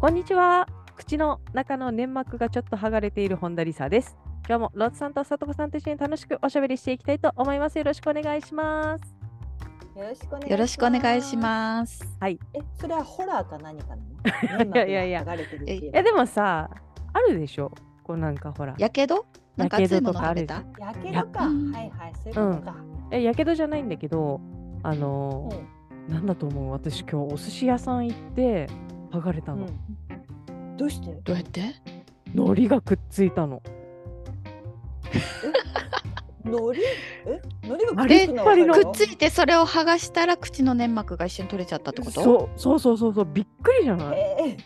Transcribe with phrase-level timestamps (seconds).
[0.00, 0.66] こんにちは。
[0.96, 4.16] 口の中の粘膜がちょっと剥がれている本田理沙です。
[4.48, 7.76] 今日もロッツさんとさとこさんと一緒に楽しくおしゃべりしていきたいと思います。
[7.76, 9.14] よろしくお願いします。
[9.96, 10.50] よろしくお願いします。
[10.52, 12.18] よろしくお願いします。
[12.26, 12.38] え
[12.80, 13.88] それはホラーか何か
[14.58, 14.64] な？
[14.64, 15.24] の いやいやいや。
[15.24, 15.90] 粘膜が剥がれてるっていう。
[15.94, 16.70] えでもさ
[17.12, 17.70] あるでしょ？
[18.02, 18.74] こうなんかほら。
[18.78, 19.26] やけど？
[19.58, 21.46] なんかやけ熱いもどとかあるの食べたやけどか。
[21.46, 21.72] うん。
[21.72, 22.76] はいはいそういうことか、
[23.10, 24.40] えやけどじゃないんだけど
[24.82, 25.58] あのー
[26.08, 26.14] うん。
[26.14, 26.70] なんだと思う？
[26.72, 28.66] 私今日お寿司屋さん行って
[29.12, 30.76] 剥がれたの、うん。
[30.76, 31.12] どうして？
[31.24, 31.62] どうやって？
[32.34, 33.62] 海苔がくっついたの。
[36.44, 36.80] 海苔？
[37.26, 37.42] え？
[37.64, 42.22] 海苔がパくっつくっついてそれを剥がしたら口の粘膜が一緒に取れちゃったってこと？
[42.22, 42.58] そう。
[42.58, 43.24] そうそうそうそう。
[43.24, 44.18] びっくりじゃない？
[44.18, 44.56] え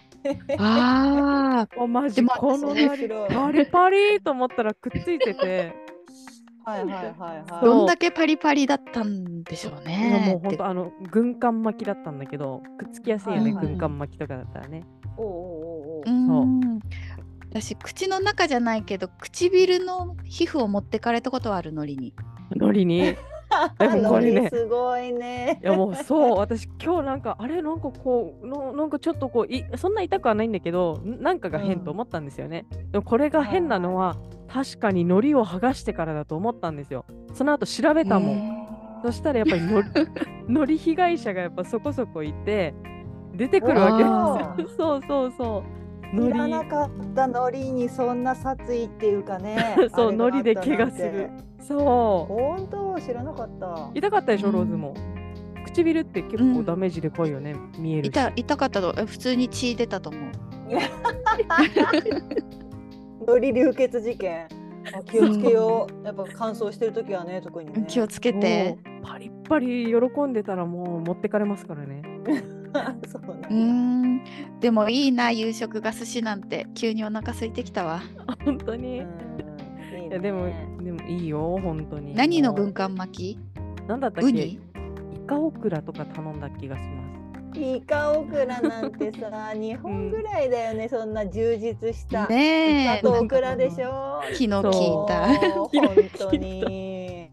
[0.58, 2.16] ああマジ？
[2.16, 5.74] でもこのパリパリと思ったらくっついてて
[6.64, 7.14] はいはいはい
[7.50, 7.64] あはい。
[7.64, 13.66] どんだけパリパリだったんでしょうねもうほんとあの軍艦巻きだったんだけどくっつきやすいよね、はいはい。
[13.66, 14.84] 軍艦巻きとかだったらね。
[15.16, 15.32] おうおう
[16.06, 16.80] おうお
[17.50, 22.12] 私口の中じゃないけど唇の皮膚を持ってかれたことはあるのりに。
[22.50, 23.10] 海苔に？
[23.10, 23.14] い
[23.78, 24.48] でもこれね。
[24.50, 25.58] すごいね。
[25.62, 34.16] やもうそう私今日なんかあれなんかこうのなんかちょっとこういそんな痛くはないんだけどんなんかが変と思ったんですよね、でもこれが変なのは
[34.48, 37.04] 確かに海苔を剥がしてからだと思ったんですよ。
[37.32, 38.66] その後調べたもん、へ
[39.04, 39.82] そしたらやっぱりの
[40.48, 42.74] 海苔 被害者がやっぱそこそこいて
[43.34, 44.76] 出てくるわけあですよ。
[44.76, 45.84] そうそうそう。
[46.16, 49.76] 海知らな苔かった海苔にそんな殺意っていうかね。
[49.94, 51.30] そうあれがあった海苔で怪我する
[51.66, 51.78] そう。
[52.32, 53.00] 本当？
[53.00, 53.90] 知らなかった。
[53.94, 54.52] 痛かったでしょ、うん。
[54.54, 54.94] ローズも。
[55.66, 58.08] 唇って結構ダメージでかいよね、見えるし。
[58.10, 60.22] 痛痛かったとえ普通に血出たと思う。
[63.26, 64.46] 海苔流血事件。
[64.94, 66.06] あ気をつけよう。
[66.06, 67.84] やっぱ乾燥してる時はね特にね。
[67.88, 68.78] 気をつけて。
[69.02, 72.02] パリッパリ喜んでたらもう持ってかれますからね。
[73.08, 74.20] そうなん
[74.60, 76.66] でもいいな夕食が寿司なんて。
[76.74, 78.00] 急にお腹空いてきたわ。
[78.44, 79.08] 本当に、いうん。
[80.02, 80.16] いいね。
[80.16, 80.46] やでも
[80.82, 82.14] でもいいよ本当に。
[82.14, 83.38] 何の軍艦巻き？
[83.86, 84.28] なんだったっけ？
[84.28, 84.42] ウニ？
[84.52, 84.58] イ
[85.26, 87.02] カオクラとか頼んだ気がしま
[87.54, 87.60] す。
[87.60, 92.98] イカオクラなんてさ 日本ぐらいだよね、そんな充実した、ねえ。
[92.98, 94.20] イカとオクラでしょ？
[94.36, 94.72] 気の利い
[95.06, 95.28] た。
[95.54, 97.30] そう 本当に。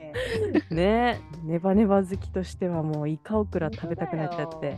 [0.70, 4.78] ねネバネバ好きとしてはもうイカオクラ食べたくなっちゃって。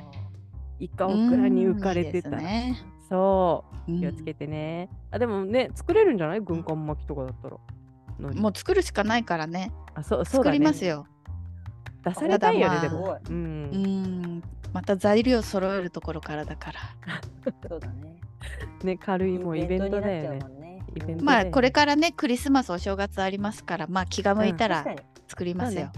[0.79, 2.31] イカオクラに浮かれてた、
[3.07, 3.99] そううん。
[3.99, 6.39] 気をつけてね、あでもね作れるんじゃない？
[6.39, 7.57] 軍艦巻きとかだったら
[8.19, 9.71] もう作るしかないからね。
[9.95, 10.51] あそうそうね。
[10.53, 11.05] りますよ。
[12.03, 13.63] 出されたいよね、ただでもまあ、ううん。
[14.37, 14.43] ん。
[14.73, 16.79] また材料揃えるところからだから。
[17.69, 18.15] そうだね。
[18.83, 20.39] ね軽いもうイベントだよね。
[21.21, 24.85] まあこれからねクリスマスお正月ありますからまあ気が向いたら
[25.27, 25.89] 作りますよ、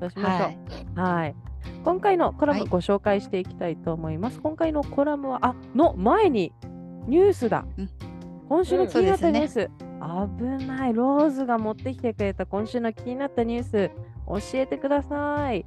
[0.00, 0.52] そうしましょ
[0.96, 1.00] う。
[1.00, 1.22] はい。
[1.22, 1.34] はい。
[1.82, 2.68] 今回のコラムはい。
[2.68, 4.40] ご紹介していきたいと思います。
[4.40, 6.52] 今回のコラムは、あの前に
[7.06, 7.64] ニュースだ。
[7.78, 7.90] うん。
[8.48, 9.70] 今週の気になったニュース。
[10.28, 10.94] 危ない。
[10.94, 13.90] ローズが持ってきてくれた今週の気になったニュース、
[14.26, 15.66] 教えてください。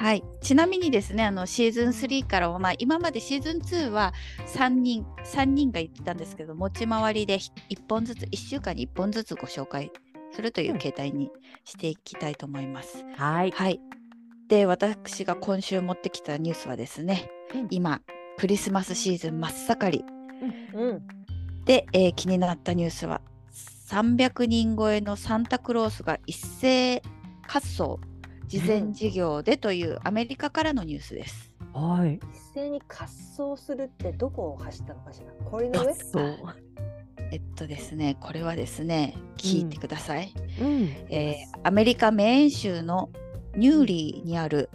[0.00, 4.14] はい、ちなみにですねあのシーズン3からは、まあ、今までシーズン2は
[4.46, 7.50] 3人3人が言ってたんですけど持ち回りで1
[7.86, 9.92] 本ずつ1週間に1本ずつご紹介
[10.32, 11.30] するという形態に
[11.64, 13.04] していきたいと思います。
[13.16, 13.50] はい。
[13.50, 13.78] はい、
[14.48, 18.00] で私が今週持ってきたニュースはですね、うん今
[18.38, 20.04] クリスマスシーズン真っ盛り
[20.72, 21.02] うん
[21.66, 23.20] で、えー気になったニュースは
[23.90, 27.02] 300人超えのサンタクロースが一斉
[27.42, 27.98] 滑走
[28.46, 31.50] 事前事業でというアメリカからのニュースです。
[31.72, 32.14] はい。
[32.14, 32.20] 一
[32.54, 33.00] 斉に滑
[33.56, 35.32] 走するってどこを走ったのかしら？
[35.50, 35.88] 氷の上？
[37.32, 40.32] えっとですね、これはですね、聞いてください。
[40.60, 40.82] うん。
[41.08, 43.10] えーアメリカ・メーン州の
[43.56, 44.70] ニューリーにある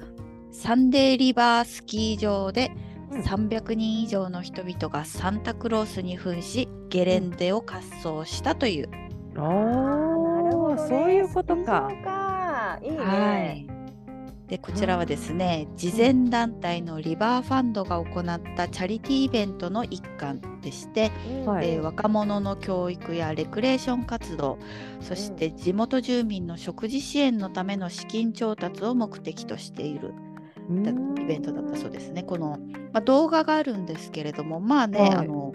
[0.51, 2.71] サンデーリバースキー場で
[3.11, 8.89] うん300人以上の人々がサンタクロースに扮しゲレンデを滑走したという、
[9.37, 9.41] あ
[10.31, 10.89] なるほあ、どね。
[10.89, 11.97] そういうことか。
[12.03, 12.79] か。
[12.83, 13.67] いいね、はい。
[14.47, 21.45] でこちらはですね、慈善団体のリバーファンドが行ったチャリティーイベントの一環でして、うん。
[21.45, 21.69] はい。
[21.71, 24.59] えー若者の教育やレクレーション活動
[25.01, 30.13] そして地元住民の食事支援のための資金調達を目的としている
[30.69, 31.15] だうん。
[31.21, 32.23] イベントだったそうですね。
[32.23, 32.59] この、
[32.93, 35.11] まあ、動画があるんですけれども、まあね、はい。
[35.15, 35.53] あの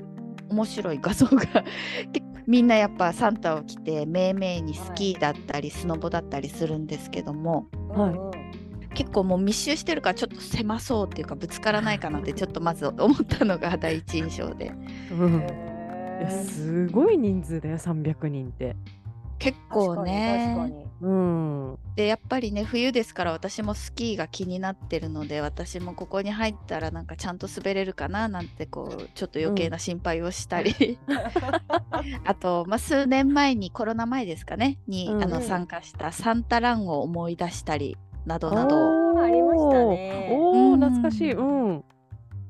[0.50, 1.37] 面白い画像が
[2.12, 8.97] 結 構みんなやっぱサンタを着てめいめいにスキーだったりスノボだったりするんですけども、はい。
[8.97, 14.73] 結構もう密集してるからちょっと狭そうっていうかぶつからないかなってちょっとまず思ったのが第一印象で。
[15.12, 15.47] うん。
[16.29, 18.75] すごい人数だよ300人って。
[19.41, 20.55] 結構ね。
[20.55, 21.79] 確かに確かうん。
[21.97, 30.99] でやっぱりね冬ですから私もスキーが気になってるので私もここに入ったらなんかちゃんと滑れるかななんてこうちょっと余計な心配をしたり、
[32.25, 37.97] あと、まあ、数年前にコロナ前ですかねに、うんあのうん参加したサンタランを思い出したり
[38.27, 39.19] などなど。
[39.19, 40.29] ありましたね。
[40.33, 40.81] おお、うん。
[40.81, 41.33] 懐かしい。
[41.33, 41.85] うん。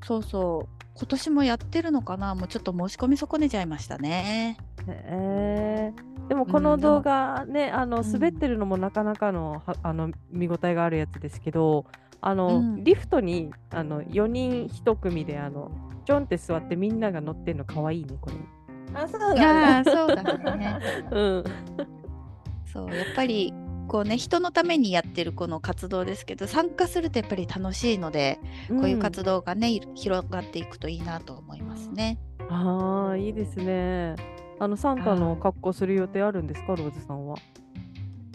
[0.03, 0.81] そうそう。
[0.95, 2.35] 今年もやってるのかな？
[2.35, 4.57] もうちょっと申し込み損ねちゃいましたね。
[4.87, 5.93] へえ
[6.29, 11.85] でもこの動画ね、あのうん滑ってるのもなかなかの,、はあの見応えがあるやつですけど
[12.21, 15.71] あの、うんリフトにあの4人1組であの
[16.05, 18.35] ちょんって座ってみんなが乗ってるのかわいいねこれ。
[18.93, 20.79] あそうあなんだあそうだね。
[21.11, 21.43] うん。
[22.65, 23.53] そうやっぱり
[23.87, 28.39] こうね人のためにやってるこの活動ですけど参加するとやっぱり楽しいので、
[28.69, 32.17] こういう活動がねい広がっていくといいなと思いますね。
[32.49, 34.15] ああいいですね。
[34.61, 37.35] あのサンタの格好する予定あるんですかローズさんは？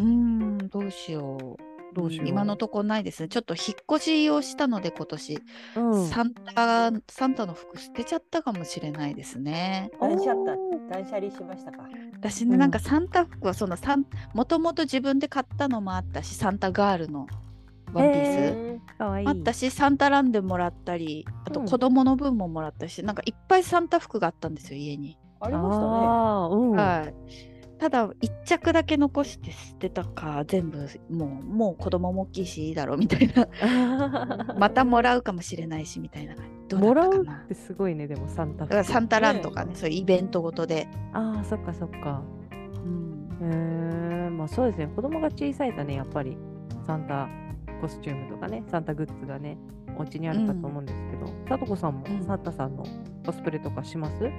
[0.01, 1.63] うーんどうしよう。
[1.95, 3.29] どうしよう今のとこないですね。
[3.29, 5.39] ちょっと引っ越しをしたので今年、
[5.77, 6.09] うん。
[6.09, 9.89] サンタサンタの服捨てちゃったかもしれないですね。
[10.01, 11.85] 断捨断捨離しましたか
[12.15, 17.29] 私ね、うんなんかサンタ服はそのサンもともと自分で買ったのもあったしサンタガールの
[17.93, 18.27] ワンピース。
[18.27, 19.27] へうんかわいい。
[19.29, 25.87] あったしサンタランでもらったりあとうん子供の分ももらったし、なんかいっぱいサンタ服があったんですよ家に、ありましたね。
[26.51, 26.77] うん。
[26.77, 27.15] はい。
[27.79, 33.47] ただ一着だけ残して捨てたか全部もうもう子供も大きいしいいだろうみたいな。
[34.59, 36.35] またもらうかもしれないしみたいな。
[36.69, 37.43] どもらうったかな。
[37.45, 42.23] ってすごいね、でもサンタだからサンタランねとかねそういうイベントごとで、ああ、そっかそっか。
[42.83, 43.29] うん。
[43.43, 44.87] へえまあそうですね。
[44.97, 46.39] 子供が小さいとね、やっぱり
[46.87, 47.29] サンタ
[47.83, 49.59] コスチュームとかね、サンタグッズがね、
[49.99, 52.25] お家にあるかと思うんですけど、さとこさんもうん。
[52.25, 52.85] サンタさんの
[53.27, 54.31] コスプレとかします？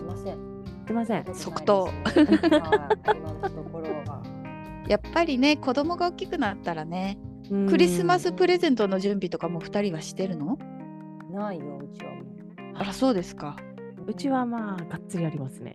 [0.00, 0.38] しません。
[0.86, 1.34] しません。
[1.34, 1.90] 即答。
[2.04, 4.22] ところは。
[4.88, 7.18] やっぱりね子供が大きくなったらね
[7.50, 7.68] うん。
[7.68, 10.58] クリスマスプレゼントの準備とかも2人はしてるの？
[11.30, 12.22] ないようちはも
[12.74, 13.56] あらそうですか。
[14.06, 15.74] うちはまあ、がっつりありますね。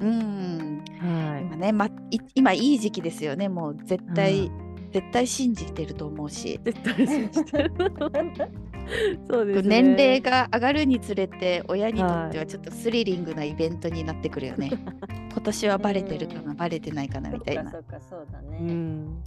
[0.00, 0.82] うん。
[0.98, 1.42] はい。
[1.42, 4.50] 今ね、ま、い今いい時期ですよねもう絶対、う
[4.90, 7.72] 絶対信じてると思うし、絶対信じてる。
[9.30, 9.82] そうですね。
[9.82, 14.70] 年齢が上がるにつれて親にとってはちょっとスリリングなイベントになってくるよね。
[15.32, 19.22] 今年はバレてるかな、バレてないかなみたいなうだうね、ん。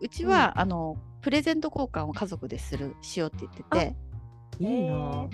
[0.00, 3.96] うちは、あのプレゼント交換を家族でするしようって言ってて
[4.58, 5.28] いいな。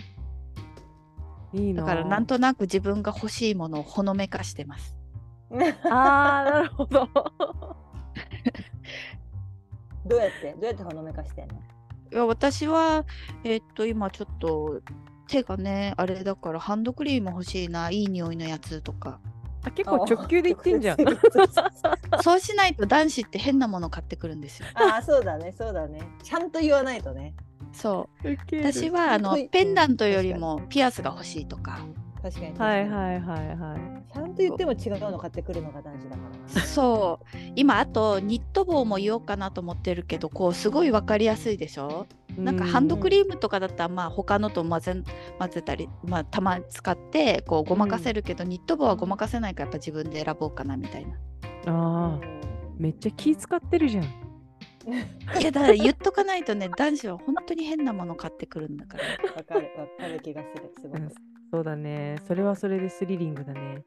[1.52, 1.82] いいな。
[1.82, 4.96] だからなんとなく自分が欲しいものをほのめかしてます。
[5.90, 7.08] ああ、なるほど。
[10.06, 11.54] どうやってどうやってほのめかしてんの？
[12.12, 13.04] いや私は
[13.44, 14.80] えっと今ちょっと
[15.26, 19.20] 手がねあれだからハンドクリーム欲しいないい匂いのやつとか。
[19.64, 20.98] あ結構直球で言ってんじゃん。
[22.22, 24.68] そうしないと男子って変なもの買ってくるんですよ。
[24.74, 26.00] ああそうだねそうだね。
[26.22, 27.34] ちゃんと言わないとね。
[27.72, 28.28] そう。
[28.62, 29.48] 私はあのうん。
[29.48, 31.80] ペンダントよりもピアスが欲しいとか
[32.20, 34.12] 確かに確かにはいはいはいはい。
[34.12, 36.22] ちゃんと言っても違うの買ってくるのが男子だか
[36.56, 42.06] らなそう今あとニット帽も言おうかなと思ってるけどこうすごい分かりやすいでしょ？
[42.36, 45.02] なんかハンドクリームとかだったらまあ他のと混ぜ
[45.38, 51.16] 混ぜたり、まあ、たまに使ってこうごまかせるけど、ニット帽はごまかせないからやっぱ自分で選ぼうかなみたいな。
[51.66, 52.20] ああ、
[52.78, 54.04] めっちゃ気使ってるじゃん。
[55.40, 59.04] いやだから言っとかないとね男子は本当に変なもの買ってくるんだから。
[59.34, 61.10] わかるわかる気がするすごく、うん
[61.50, 62.16] そうだね。
[62.26, 63.84] それはそれでスリリングだね。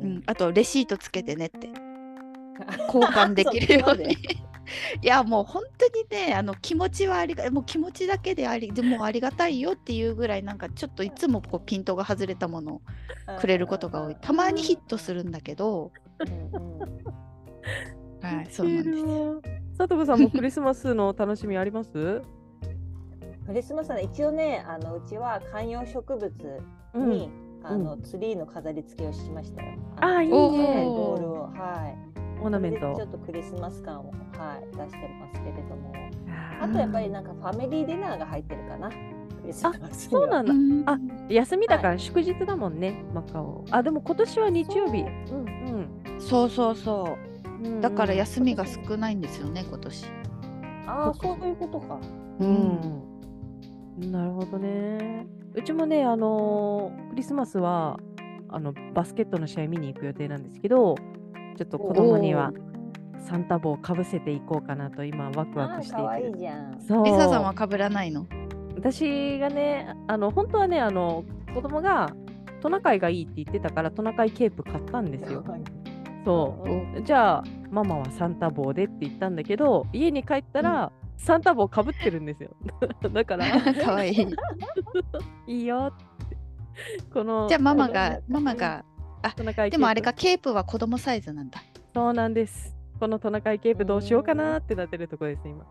[0.00, 1.68] うん、あとレシートつけてねって。
[2.86, 4.16] 交換できるように。
[5.02, 5.86] いやもう本当
[6.16, 12.82] にねあの気持ちはありがもう気持ちだけでありでもありがたいよっていうぐらいなんかちょっといつもこうピントが外れたものを
[13.40, 14.16] くれることが多い。
[14.20, 15.90] たまにヒットするんだけど、
[18.22, 18.98] はい、そうなんです。
[18.98, 19.42] よ。
[19.76, 22.22] さとこさんもクリスマスの楽しみあります？
[23.50, 26.30] クリスマスはね一応ねあのうちは観葉植物
[26.94, 27.30] うんに、
[27.64, 29.68] あのツリーの飾り付けをしましたよ。
[29.96, 30.84] あーいいおね。
[30.84, 32.40] ボールをはい。
[32.42, 33.04] オーナメントちょ。
[33.04, 35.92] っとクリスマス感をはい出してますけれども、
[36.60, 38.88] ああとやっぱりなんかファミリーディナーが入ってるかな。
[38.88, 38.94] ク
[39.46, 43.64] リスマスにはそうなんだうんあ休みだから祝日だもんね、マカオ。
[43.72, 45.00] あ、でも今年は日曜日。
[45.00, 45.04] う
[45.36, 45.88] ん
[46.20, 47.16] そうそうそ
[47.64, 47.78] うん。
[47.78, 50.06] うだから休みがす少ないんですよね今年。
[50.86, 51.98] ああそういうことか。
[52.40, 53.02] うん、
[54.06, 55.26] なるほどね。
[55.54, 57.98] うちもね、あのークリスマスは
[58.48, 60.94] あのバスケットの試合見に行く予定なんですけど、
[61.56, 62.52] ちょっと子供には
[63.18, 66.38] サンタ帽をかぶせていこうかなと今ワクワあクして可愛いいて。
[66.38, 66.80] じゃん。
[66.80, 68.26] そうリサさんは被らないの？
[68.76, 72.10] 私がね、あの本当はね、あの子供が
[72.60, 75.44] トナカイがいいって言ってたからトナカイケープ買ったんですよ。
[76.24, 76.68] そう。
[76.68, 82.50] うんじゃあママはサンタ帽でって言ったんだけど家に帰ったら、サンタ帽かぶってるんですよ。
[83.12, 83.46] だから。
[83.84, 84.26] かわいい。
[85.46, 85.92] いいよ。
[85.94, 86.40] って
[87.12, 88.84] このじゃあママがママが
[89.36, 89.78] トナカイケープ。
[89.78, 91.62] でもあれかケープは子供サイズなんだ。
[91.94, 92.74] そうなんです。
[92.98, 95.66] このトナカイケープどうしようかなってなってるとこです今。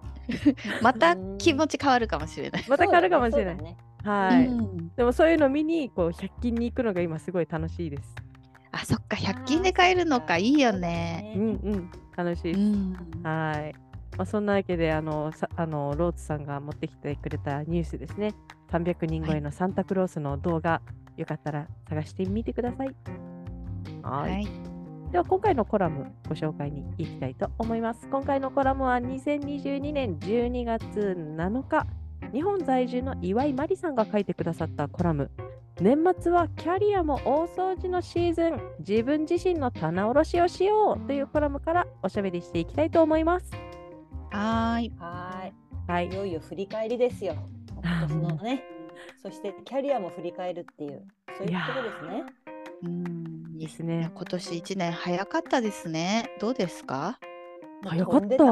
[0.81, 2.65] また気持ち変わるかもしれない。
[2.67, 4.95] また変わるかもしれない、はい、うん。
[4.95, 8.15] でもそういうの見にこう100均に行くのが今すごい楽しいです。
[8.71, 9.15] あそっか。
[9.15, 10.37] 100均で買えるのか。
[10.37, 11.33] いいよね。
[11.35, 11.91] うんうん。
[12.15, 12.93] 楽しいうです、ん。
[13.23, 13.88] はい。
[14.19, 18.33] まあ、そんなわけで、あの、さあのローツさんが持ってきてくれたニュースですね。
[18.69, 20.81] 300人超えのサンタクロースの動画、
[21.15, 22.93] よかったら探してみてください。
[24.03, 24.11] は。
[24.23, 24.47] はいい。
[25.13, 28.09] では、今回のコラムご紹介に行きたいと思います。
[28.09, 31.87] 今回のコラムは2022年12月7日、
[32.33, 35.31] 日本在住の岩井真理さんが書いてくださったコラム。
[35.79, 43.68] 年末はキャリアも大掃除のシーズン自分自身の棚卸しをしようというコラムからおしゃべりしていきたいと思います。
[44.31, 44.91] はーい。
[44.99, 45.53] はーい。
[45.87, 46.13] はいい。
[46.13, 47.35] よいよ振り返りですよ。
[47.81, 48.63] 今年のね。
[49.21, 51.05] そしてキャリアも振り返るっていう、
[51.37, 52.25] そういうことですね。
[52.83, 53.53] うん。
[53.55, 56.29] いいですね今年1年早かったですね。
[56.39, 57.19] どうですか？
[57.83, 58.43] 早かった。
[58.43, 58.47] う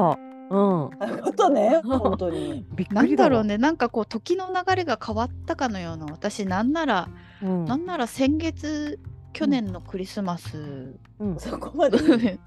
[0.86, 0.90] ん。
[0.98, 2.66] 早かったね、本当に。
[2.74, 3.44] びっくなんりだわだろう。
[3.44, 7.08] ね、なんかこう時の流れが変わったかのような、私なんなら、
[7.42, 7.64] うん。
[7.66, 8.98] なんなら先月、
[9.32, 11.98] 去年のクリスマス、うん、そこまで。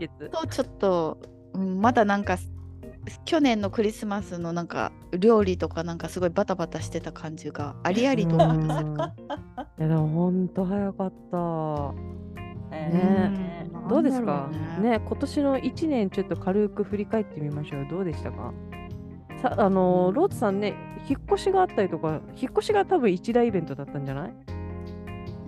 [0.00, 1.18] 先月とちょっと、
[1.54, 2.38] うんまだなんか
[3.24, 8.86] 去年のクリスマスのなんか料理とかなんかすごいバタバタしてた感じがありありと思うんですよ。
[8.86, 11.36] うんいやでも本当早かった。
[12.76, 13.32] ね。
[13.74, 13.88] うん。
[13.88, 14.48] どうですか？
[14.80, 14.90] ね。
[14.90, 17.86] ね今年の1年ちょっと軽く振り返ってみましょう。
[17.90, 18.52] どうでしたか？
[19.42, 20.74] さあのーローツさんね、
[21.08, 24.34] 引っ越しがあったりとか、引っ越しが多分一大イベントだったんじゃない？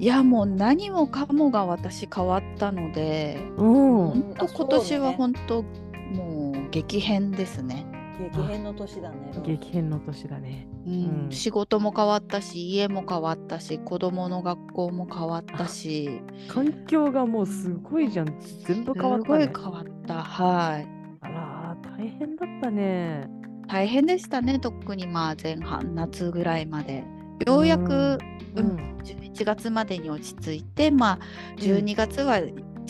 [0.03, 4.09] いやもう何もかもが私変わったので、うん。
[4.09, 7.87] 本当今年は本当もう激変ですね。
[8.19, 9.33] 激変の年だね。
[9.45, 10.67] 激変の年だね。
[10.87, 10.93] うん
[11.27, 18.41] うん仕事も変わったし家も変わったし子供の学校も変わったし環境がもうすごいじゃん。
[18.65, 19.53] 全部変わった、すごいね。
[19.55, 20.89] 変わったはい
[21.21, 23.31] あらー、大変だったね。
[23.69, 27.05] 大変でしたね特にまあ前半夏ぐらいまで
[27.47, 28.67] ようやく、ううん。
[28.67, 28.99] ん。
[29.03, 31.19] 11月までに落ち着いてまあ
[31.57, 32.41] 12月は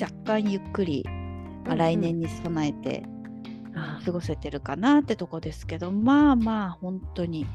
[0.01, 1.05] 若干ゆっくり、
[1.65, 3.05] まあ、来年に備えて
[3.75, 7.47] あ過ごせてるかなってとこですけどまあまあ本当に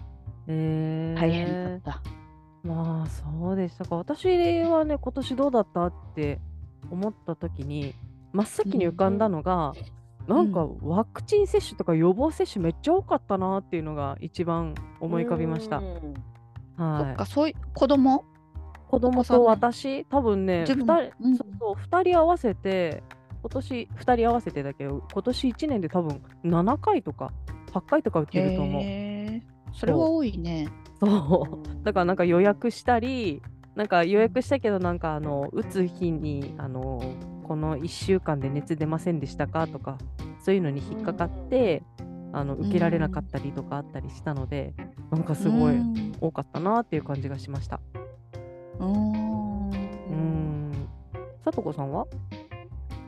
[0.48, 1.16] え。
[1.18, 2.02] ー大変だった。
[2.64, 3.96] まあそうでしたか。
[3.96, 4.26] 私
[4.64, 6.40] はね、今年どうだったって
[6.90, 7.94] 思った時に、
[8.34, 9.74] 真っ先に浮かんだのが、
[10.28, 15.78] なんかワクチン接種とか予防接種めっちゃ多かったなっていうのが一番思い浮かびました。
[15.78, 16.14] うん。
[16.36, 16.37] そ
[16.78, 17.26] はいっか。
[17.26, 18.24] そういう子供？
[18.88, 20.86] 子供と私、多分ね、2自分？
[20.86, 21.36] 人、うん。
[21.36, 23.04] そうそう二人合わせて、
[23.42, 27.34] 今年2人合わせてだけど、今年1年で多分7回とか
[27.74, 28.82] 8回とか打ってると思う。
[28.82, 29.74] へー。
[29.74, 30.70] それは多いね。
[31.00, 31.84] そう。
[31.84, 33.42] だからなんか予約したり、
[33.76, 37.00] なんか予約したけど、なんかあの打つ日にあの
[37.44, 39.68] この1週間で熱出ませんでしたか？
[39.68, 39.98] とか、
[40.40, 41.84] そういうのに引っかかって、
[42.40, 44.74] あの受けられなかったりとかあったりしたので、
[45.12, 46.16] なんかすごいうん。
[46.20, 47.80] 多かったなっていう感じがしました。
[48.80, 49.70] うーん。
[49.70, 50.90] うーん。
[51.44, 52.06] さとこさんは？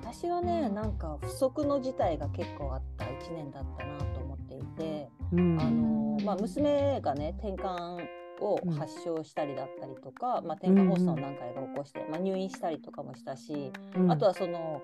[0.02, 5.60] 私はね、なんか不測の事態が結構あった1年だったなと思っていて、うん。
[5.60, 7.98] あのまあ、娘がね転換
[8.42, 8.72] をうん。
[8.72, 14.12] 発症したりだったりとか、まあ、転換発作を何回か起こして、まあ、入院したりとかもしたし、うん。
[14.12, 14.82] あとはその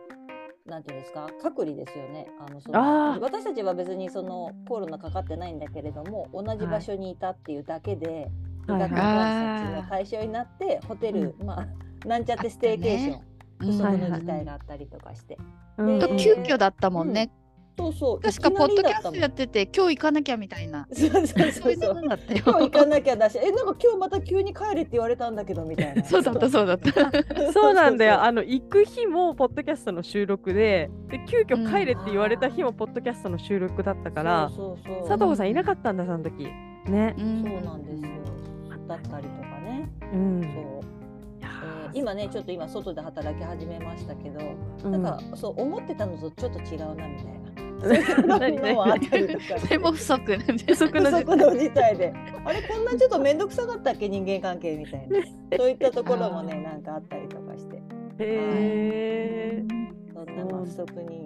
[0.66, 2.28] なんていうんですか隔離ですよね。
[2.40, 8.32] あのその私たちは別にそのコロナかかってないんだけれども同じ場所にいたっていうだけで、
[8.68, 8.82] 医はい。
[8.82, 13.22] はい学観察の対象になってホテル、まあなんちゃってステーケーション、
[13.60, 13.78] うん。
[13.78, 15.38] 不測はいはいの事態があったりとかして、
[15.78, 16.00] うん。
[16.18, 17.30] 急遽だったもんね。
[17.78, 20.88] そうそう確かポッドキャストやってて今日行かなきゃみたいな。
[20.94, 22.42] そうそうそううそうたよ。
[22.46, 26.04] 今日行かなきゃだし、え、なんか今日また急に帰れって言われたんだけどみたいな。
[26.04, 27.52] そうだったそうだった。
[27.52, 28.24] そう なんだよ。
[28.24, 36.46] あの行く日もポッドキャストの収録で、で急遽帰れって言われた日もポッドキャストの収録だったから、そうそうそう佐藤さんいなかったんだその時。
[36.88, 37.20] ねう。
[37.20, 38.10] そうなんですよ。
[38.88, 39.90] だったりとかね。
[40.14, 40.42] うん。
[40.42, 40.52] そう。
[40.52, 40.96] えー
[41.96, 44.40] 今ね、ちょっと今外で働き始めましたけど、
[44.84, 47.45] うんなんかそう思ってたのとちょっと違うなみたいな。
[47.82, 52.14] そういうのもあったりとかそれも不足なんで不足の不足の事態で。
[52.46, 54.10] あれこんなちょっと面倒くさかったっけ？
[54.10, 55.20] 人間関係みたいな。
[55.58, 57.76] そういったところもねなんかあったりとかして。
[57.78, 57.82] へ
[58.20, 59.64] え。
[60.14, 61.26] そんなまあ不足に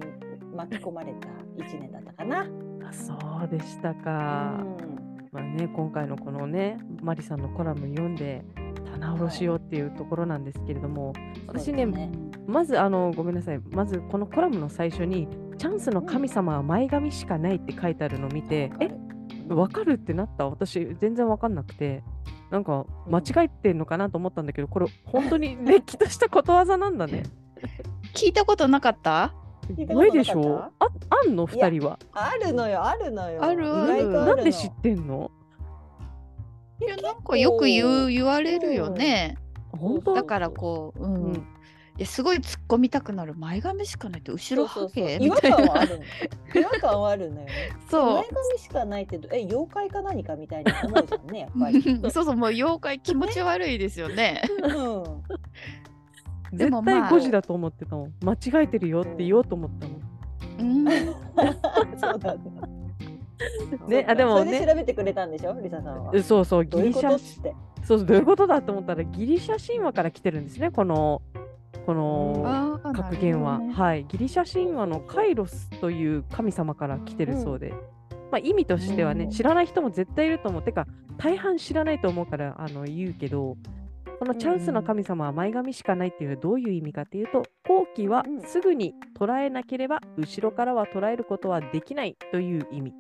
[0.55, 1.27] 巻き込まれた
[1.63, 2.47] 1年だったかな。
[2.87, 3.13] あそ
[3.45, 4.63] うでしたか。
[5.31, 8.43] まあね、今回のこのね、マリさんのコラム読んで、
[8.91, 11.13] 棚卸しようっていうところなんですけれども、
[11.45, 11.85] 私ね、
[12.47, 15.27] まずあの、ごめんなさい、まずこのコラムの最初に、
[15.59, 18.89] チャンスの神様は前髪しかないって書いてあるのを見て、え
[19.53, 20.47] わかるってなった？
[20.47, 22.01] 私、全然わかんなくて、
[22.49, 27.23] なんか間違えてんのかなと思ったんだけど、これ、本当に れっきとしたことわざなんだね。
[28.15, 29.33] 聞いたことなかった？
[29.77, 30.59] ないでしょ？
[30.59, 30.71] あ
[31.25, 31.99] あんの？2人は。
[32.13, 33.43] あるのよ、あるのよ。
[33.43, 33.67] ある。
[33.75, 35.29] あるなんで知ってんの？
[36.81, 39.35] いやなんかよく言う言われるよね。
[39.77, 40.13] 本当？
[40.13, 41.13] だからこう、うん。
[41.25, 41.33] うん。
[41.35, 41.37] い
[42.01, 46.05] やすごい突っ込みたくなる前髪しかないって後ろハゲ違和みたいな感はあるの。
[46.61, 47.51] 違和感はあるのよね。
[47.89, 51.81] そう前髪しかないってどえ妖怪か何かみたいに思うじゃんねやっぱり。
[52.11, 54.41] そうそうもう妖怪気持ち悪いですよね。
[54.63, 54.67] うん。
[56.57, 58.13] でも絶対まあ5時だと思ってたもん。
[58.23, 59.99] 間違えてるよって言おうと思ったもん。
[60.59, 60.85] うん、
[61.99, 62.41] そうだね。
[63.87, 66.11] ねあでもね調べてくれたんでしょ、リサさんは。
[66.13, 67.17] えそうそう、ギリシャ。
[67.83, 71.21] そうそうどういうことだと思ったらギリシャ神話から来てるんですね、この
[71.85, 73.73] この格言は、ね。
[73.73, 74.05] はい。
[74.05, 77.73] ギリシャ神話のカイロスという神様から来てるそうで、
[78.31, 79.31] まあ、意味としてはね、うん。
[79.31, 80.63] 知らない人も絶対いると思う。
[80.63, 80.85] てか、
[81.17, 83.57] 大半知らないと思うからあの言うけど、
[84.19, 92.93] このチャンスの神様は前髪しかないっていうのはどういう意味かっていうと、後期はうんすぐに捉えなければ、後ろからは捉えることはできないという意味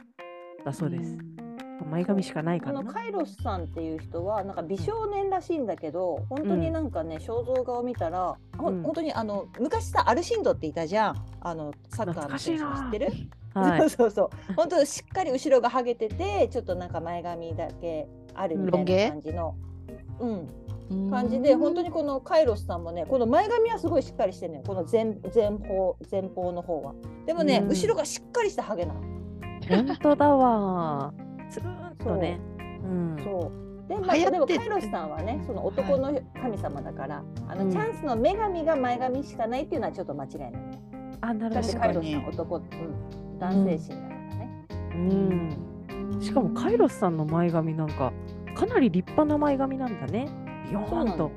[0.63, 1.17] だそうです。
[1.85, 8.79] 前髪しかないからのカイロスさんっていう人はなんか美少年らしいんだけど本当になんかね、肖像画を見たら、ほうん。
[8.81, 11.25] ん、本当にあの昔さアルシンドっていたじゃん。
[11.41, 13.11] あのサッカーの選手知ってる、
[13.53, 13.79] はい。
[13.81, 14.53] そうそうそう。
[14.55, 19.55] 本当しっかり後ろがハゲててちょっとなんか前髪だけあるみたいな感じの、
[20.19, 24.63] うん、感じで本当にこのカイロスさんもねこの前髪はすごいしっかりしてるのよ。
[24.65, 26.93] この前前方前方の方は。
[27.25, 27.69] でもね、うん。
[27.69, 29.01] 後ろがしっかりしたハゲなの。
[29.69, 31.13] 本当だわ。
[31.49, 32.39] つるーんとね。
[32.83, 33.17] うん。
[33.23, 40.53] そうでまあ、例えばカイロスさんはねその男の神様だから、あのうんチャンスの女神が前髪しかないっていうのはちょっと間違いない。
[41.21, 44.65] あ、なるほどカイロスさん男、うん、男性心だからね。
[44.93, 46.21] うん。
[46.21, 48.13] しかもカイロスさんの前髪なんか
[48.53, 50.29] かなり立派な前髪なんだね。
[50.67, 51.31] ビヨーンと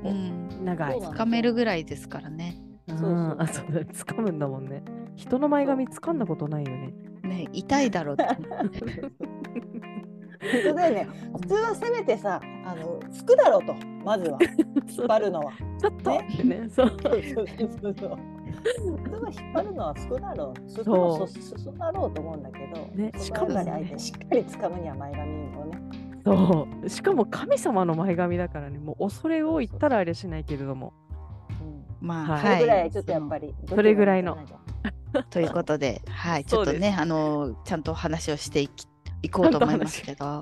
[0.63, 1.01] 長いそう。
[1.01, 2.57] なの掴めるぐらいですからね。
[2.87, 4.83] うんそうそうあ、そうだ、掴むんだもんね。
[5.15, 6.93] 人の前髪掴んだことないよね。
[7.23, 8.27] ね痛いだろうって。
[10.51, 11.07] 本当だよね。
[11.41, 14.37] 普通はせめてさ、あの拭くだろうと、まずは
[14.87, 15.51] 引っ張るのは。
[15.79, 16.69] ちょっとねね。
[16.69, 16.89] そう。
[17.01, 17.47] そうそう
[17.81, 18.17] そうそう。
[18.63, 20.69] 普通は引っ張るのは拭くだろう。
[20.69, 25.81] すそうすすだろうと思うんだけど、ねそしかもねしっかり掴むには前髪をね。
[26.25, 26.89] そう。
[26.89, 30.93] しかも神様の前髪だからね、もう恐れ多いったらあれしないけれども。
[31.61, 34.37] うんまあ、はいそれぐらはいちょっとやっぱり、それぐらいの
[35.29, 38.87] ということで、はい、ちょっとそうでね、あのちゃんと話をしていき
[39.23, 40.41] いこうと思いますけど、は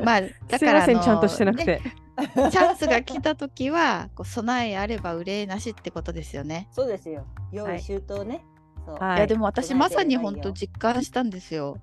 [0.00, 0.04] い。
[0.04, 1.82] まあだからあのません、ちゃんとしてなくねて。
[2.50, 6.68] チャンスが来た時はこう備えあれば憂いなしってことですよね。
[6.70, 7.26] そうですよ。
[7.50, 8.44] 用意はい周到ね。
[8.86, 11.76] そうはいいやでも私まさに本当実感したんですよ。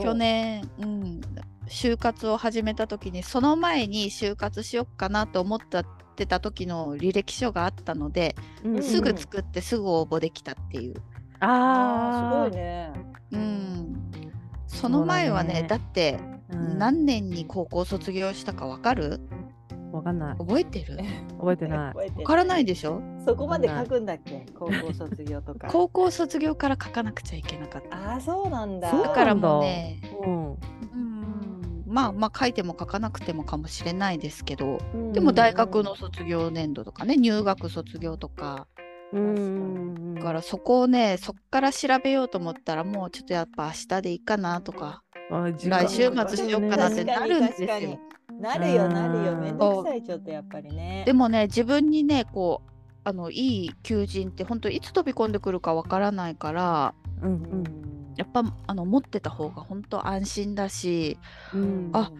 [0.00, 1.20] 去年、うん、
[1.66, 10.94] 就活を始めた時にその前に就活しようかなと思ったってた時の履歴書があったので、うんすぐ作ってすぐ応募できたっていう。
[11.40, 12.92] ああすごいね。
[13.32, 14.31] うん、
[14.72, 16.18] その前はねねだって
[16.50, 19.20] うん何年に高校卒業したかわかる？
[19.92, 20.36] わかんない。
[20.38, 20.98] 覚えてる？
[21.38, 21.94] 覚えてない。
[21.94, 23.02] わからないでしょ？
[23.26, 24.46] そこまで書くんだっけ？
[24.54, 25.68] 高校卒業とか。
[25.70, 27.96] 高校卒業から書かなくちゃいけなかった。
[28.12, 28.90] ああそうなんだ。
[28.90, 30.52] だからもうね、うん。
[30.52, 38.81] うん、まあまあ書いても書かなくてもかもしれないですけど、うんでも大学の卒業年度とかね入学卒業とかうん。
[39.12, 45.02] だからそこをねそっから調べようと思ったらもうちょっとやっぱ明日でいいかなとか。
[45.30, 47.68] 来週末しようかなってなるんですよ。
[48.40, 49.40] なるよなるようん。
[49.40, 51.04] めんどくさいちょっとやっぱりね。
[51.06, 52.70] でもね自分にねこう
[53.04, 58.14] あのいい求人って本当いつ飛び込んでくるかわからないからううんん。
[58.16, 61.18] やっぱあの持ってた方が本当安心だし
[61.54, 61.90] うん。
[61.92, 62.10] あ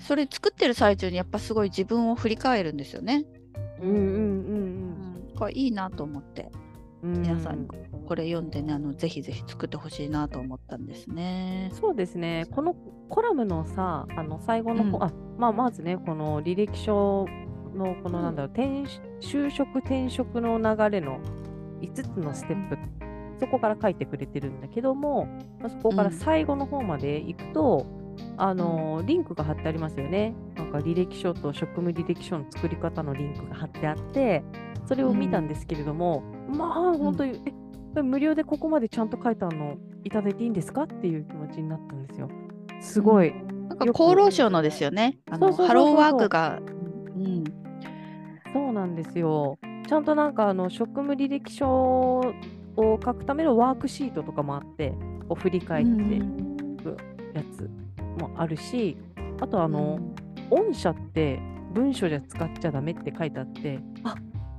[0.00, 3.24] それ作ってる最中にやっぱすごい自分を振り返るんですよね。
[3.80, 4.10] うんうんうんう
[5.07, 5.07] ん、
[5.38, 6.50] これいいなと思って
[7.02, 7.22] うん。
[7.22, 7.68] 皆さんに
[8.06, 11.70] これ読んでねあのぜひぜひ作ってほしいなと思ったんですね。
[11.72, 12.46] そうですね。
[12.50, 12.74] この
[13.08, 17.26] コラムのさ、あの最後の方、うんあ、まあまずね、この履歴書
[17.74, 18.84] のこのなんだろう、転
[19.20, 21.20] 就職転職の流れの
[21.80, 22.78] 5つのステップっ
[23.38, 25.26] そこから書いてくれてるんだけども、
[25.60, 30.34] まあ、そこから最後の方まで行くと、うん、あのリンクが貼ってありますよね。
[30.56, 34.42] なんか履歴書と職務履歴書の作り方のリンクが貼ってあって、
[34.88, 37.42] それを見たんですけれども、うん、まあ本当に、
[37.94, 40.84] え無料でここまでちゃんと書いたのいただいていいんですか？
[40.84, 42.30] っていう気持ちになったんですよ。
[42.80, 43.34] すごい。
[43.68, 45.18] なんか厚労省のですよね。
[45.30, 47.44] あのハローワークが、うん、
[48.52, 49.58] そうなんですよ。
[49.86, 52.34] ちゃんとなんかあの職務履歴書を
[52.76, 54.94] 書くためのワークシートとかもあって、
[55.28, 56.20] こう振り返ってい
[56.82, 56.96] く
[57.34, 57.68] やつ
[58.20, 58.96] もあるし、
[59.40, 59.98] あとあの、
[60.50, 61.40] うん、御社って
[61.74, 64.14] 文書じゃ使っちゃダメって書いてあって、あ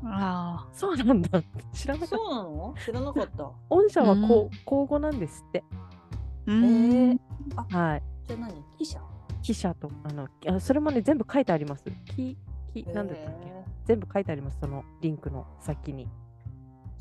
[0.05, 1.41] あ そうなんだ。
[1.73, 2.15] 知らなかった。
[2.15, 2.75] そうなの？
[2.85, 3.51] 知らなかった。
[3.69, 5.63] 御社はこう、公語なんですって。
[6.47, 7.19] えー、
[7.69, 8.03] はい。
[8.27, 8.53] じゃあ何？
[8.77, 9.01] 記者？
[9.41, 11.83] 記者とあのあそれもね全部書いてあります。
[12.15, 12.37] き
[12.73, 13.51] きなんだったっけ？
[13.85, 16.07] 全部書いてありますそのリンクの先に。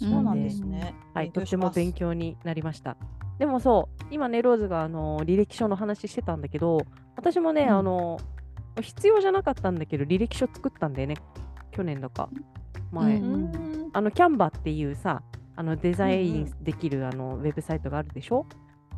[0.01, 0.95] そうなんですね。
[1.13, 2.97] はい、とても勉強になりました。
[3.39, 6.79] でもそう、今ね、ローズがあの履歴書の話してたんだけど、
[7.17, 8.19] 私もね、うん、あの
[8.81, 11.17] 必要じゃなかったんだけど、履歴書作ったんだよね、
[11.73, 12.29] 去年だか、
[12.93, 13.17] 前。
[13.17, 15.23] うん、あの、キャンバっていうさ、
[15.57, 18.47] あのデザインできる、あのウェブサイトがあるでしょ？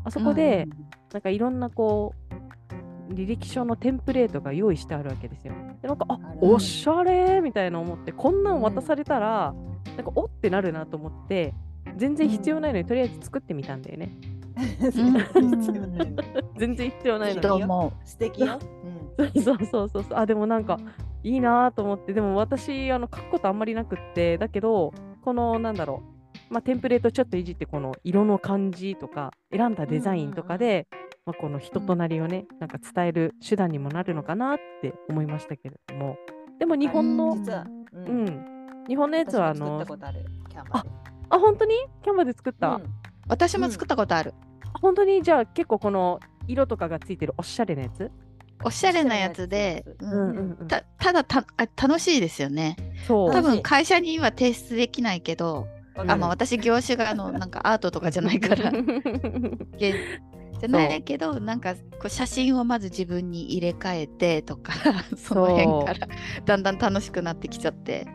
[0.05, 0.69] あそこで、
[1.13, 5.55] なんかいろんなこう、履歴書のテンプレートが用意してあるわけですよ。
[5.83, 11.55] でなんかあおしゃれみたいな思ってこんなん渡されたら、うん、なんかおってなるなと思って
[11.97, 14.13] 全然必要ないのに、とりあえず作ってみたんだよね。
[16.57, 17.65] 全然必要ないのに。
[17.65, 18.59] も素敵よ。
[19.19, 20.79] うん、 そうそうそうそうあでもなんか
[21.23, 30.89] いいなと思ってでも私あの書くことあんまりなくってだけどこのなんだろうまあ、テンプレートちょっといじってこの色の感じとか選んだデザインとかで、
[31.25, 36.17] まあ、この人となりをね、なんか伝える手段にもなるのかなって思いましたけれども。
[36.59, 40.85] でも日本の、実は、うん、うん、日本のやつはあのあ
[41.29, 41.75] あ本当に？
[42.03, 42.85] キャンバで作った、うん、
[43.29, 44.35] 私も作ったことある、
[44.75, 45.23] うん、本当に？
[45.23, 48.11] じゃあ結構この色とかがついてるおしゃれなやつ？
[48.65, 49.85] おしゃれなやつで、
[50.69, 51.45] たただた
[51.81, 52.77] 楽しいですよね。
[53.09, 58.73] 多分会社には提出できないけど、あまあ私業種があのなんかアートとかじゃないから
[59.79, 64.75] じゃないけどなんかこう写真をまず自分に入れ替えてとか
[65.17, 66.09] その辺から
[66.45, 68.07] だんだん楽しくなってきちゃって。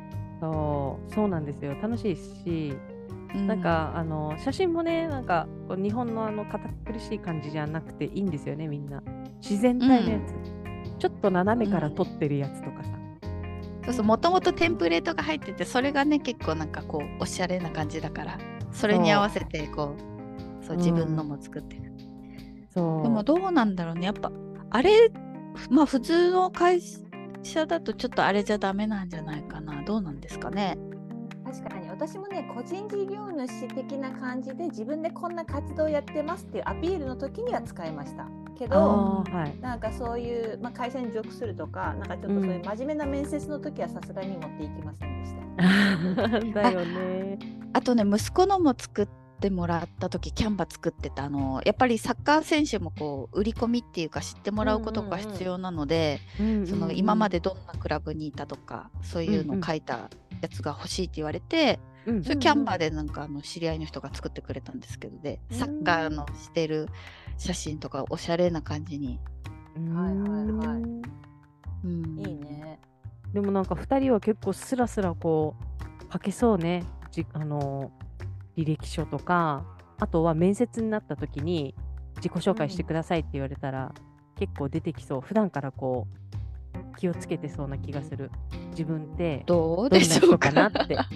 [0.42, 1.14] そう。
[1.14, 1.76] そうなんですよ。
[1.82, 2.95] 楽しいし、うん、
[3.36, 9.04] なんかあの写真もねなんか日本のあの堅苦しい感じじゃなくていいんですよねみんな。
[9.42, 18.40] 自然体のやつ、うん、ちょっと斜めから撮ってるやつとかさ、うん、そうそうもともとテンプレートが入っててそれがね結構なんかこうおしゃれな感じだから
[18.72, 19.96] それに合わせてこ
[20.62, 20.78] うそう。
[20.78, 21.94] 自分のも作ってる、
[22.74, 23.04] そう。
[23.04, 24.08] でもどうなんだろうね。
[24.08, 24.32] やっぱ
[24.72, 25.12] あれ
[25.70, 26.82] まあ普通の会
[27.44, 29.84] 社だとちょっとあれじゃダメなんじゃないかな。
[29.84, 30.78] どうなんですかね。
[31.44, 38.28] 確かに私もね個人事業主的な感じで自分でこんな活動やってますっていうアピールの時には使いました。
[38.58, 45.34] けど、はい、なんかそういう、まあ、会社に属するとかなんかちょっとそういう真面目な面接の時はさすがに持っていきませんでし
[46.54, 46.62] た。
[46.62, 47.40] だよね。
[47.72, 49.08] あとね息子のも作っ
[49.40, 56.20] てもらった時キャンバ作ってたあのやっぱりサッカー選手もこう売り込みっていうか知ってもらうことが必要なので、
[56.66, 60.10] その今までどんなクラブにいたとかそういうのを書いた
[60.46, 66.88] やつが欲しいって言われて、うんうん、それキャンバーでなんかあの知り合いの人が作ってくれたんですけどで、サッカーのしてる
[67.38, 69.20] 写真とかおしゃれな感じに。
[69.76, 70.84] はいはいはい。
[71.84, 72.80] うん、いいね。
[73.34, 75.56] でもなんか2人は結構スラスラこ
[76.10, 76.86] う書けそうね。
[77.12, 77.92] じあの
[78.58, 79.66] 履歴書とか、
[80.00, 81.76] あとは面接になった時に
[82.18, 83.94] 自己紹介してくださいって言われたら、
[84.38, 85.22] 結構出てきそう。
[85.22, 86.18] 普段からこう
[86.98, 88.32] 気をつけてそうな気がする。
[88.72, 90.52] 自分ってどうでしょうか？
[90.52, 90.98] なって。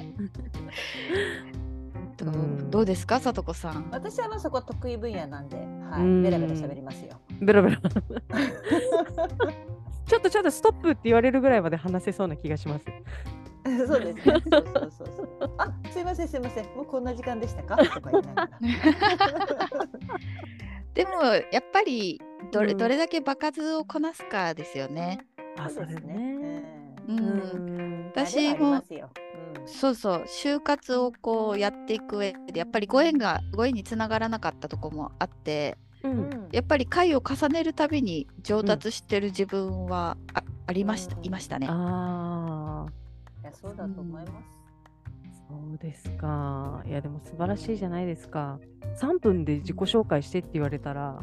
[2.18, 2.34] どう
[2.70, 3.88] どうですか、さとこさん。
[3.92, 7.20] 私はまあそこ得意分野なんで、はい、ベラベラ喋りますよ。
[7.42, 7.78] ベラベラ。
[10.06, 12.86] ちょっとちょっとストップって言われるぐらいまで話せそうな気がします。
[13.88, 14.36] そうですね。
[14.52, 15.52] そうそうそうそう。
[15.58, 16.66] あ、すいませんすいません。
[16.76, 17.78] もうこんな時間でしたか？
[17.78, 18.50] とか言いながら。
[20.94, 21.12] でも
[21.52, 22.20] やっぱり
[22.52, 25.26] どれ,、どれだけ場数をこなすかですよね。
[25.66, 26.64] あ、そうですね。
[27.08, 28.12] うん。
[28.14, 28.84] 私も、
[29.66, 41.68] そうそう就活をこうやっていく上でやっぱりご縁がご縁につながらなかったとこもあって、うん、やっぱり回を重ねるたびに上達してる自分はあ,、ありました、いましたね。
[41.70, 43.00] ああ。
[43.50, 44.32] やそうだと思います。
[45.48, 46.84] そうですか。
[46.86, 48.60] いやでも素晴らしいじゃないですか。
[49.02, 51.20] 3分で自己紹介してって言われたら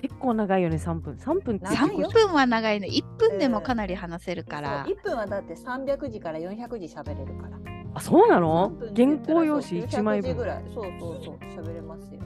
[0.00, 1.14] 結構長いよね3分。
[1.14, 2.88] 3分って3分は長いね。
[2.88, 4.84] 1分でもかなり話せるから。
[4.88, 7.58] えー、1分はだって300字から400字喋れるから。
[7.94, 8.72] あそうなの？
[8.94, 10.36] 原稿用紙1枚分。
[10.36, 10.64] ぐらい。
[10.72, 12.20] そうそうそう喋れますよ、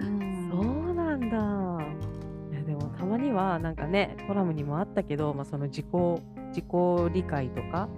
[0.00, 1.84] うん、そうなんだ。
[2.52, 5.86] いやでもたまにはなんかねコラムにもあったけど、まあ、その自己
[6.50, 6.64] 自己
[7.12, 7.88] 理解とか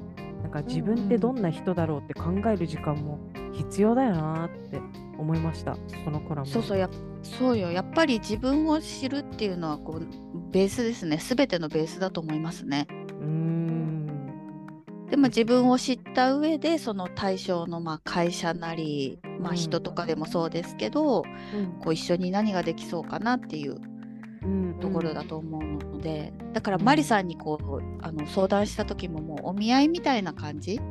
[0.42, 3.18] なんか自分ってどんな人だろうって考える時間も
[3.52, 4.80] 必要だよなって
[5.20, 6.48] 思いましたそのコラム。
[6.48, 6.88] そうそうや
[7.22, 7.70] そうよ。
[7.70, 10.06] やっぱり自分を知るっていうのはこう
[10.50, 11.18] ベースですね。
[11.18, 12.86] 全てのベースだと思いますね。
[13.20, 14.06] うん。
[15.10, 23.80] でも自分を知った上でその対象のまあ会社なり、まあ、人とかでもそうですけど、うん、こう一緒に何ができそうかなっていう
[24.80, 30.82] ところだと思うので、うんうん、だからマリさんにこうあの相談した時ももうお見合いみたいな感じって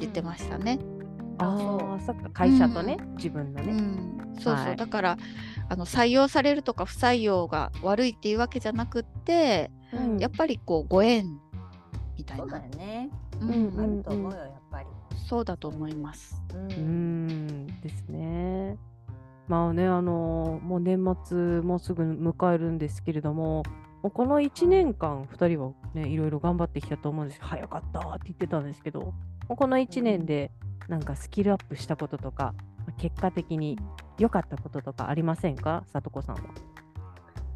[0.00, 0.78] 言ってましたね。
[0.80, 0.93] あ
[1.38, 3.72] あそっか会社とね、うん、自分のね。
[3.72, 5.18] うん、そうそう、はい、だから
[5.68, 11.40] あの採用されるとか不採用が悪いっていうわけじゃなくって、うん、やっぱりこうご縁
[12.16, 12.42] みたいな。
[12.44, 13.10] そうだよね。
[13.40, 14.86] うん、あると思うよやっぱり。
[15.28, 16.42] そうだと思います。
[16.52, 18.76] うん、ですね。
[19.48, 23.62] まあね、あのもう年末もうすぐ迎えるんですけれども、
[24.02, 29.14] この1年間、2人はね、いろいろ頑張ってきたと思うんです早かったって言ってたんですけど、
[29.48, 30.50] この1年で
[30.88, 32.54] なんかスキルアップしたこととか、
[32.98, 33.78] 結果的に
[34.18, 36.42] 良かったこととかありませんか、さとこさんは。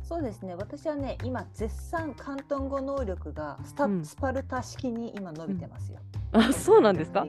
[0.03, 0.55] そうですね。
[0.55, 6.01] 私はね今絶賛広東語能力がスタ、うん、スパルタ式に今伸びてますよ。
[6.33, 7.27] うん、あそうなんですか？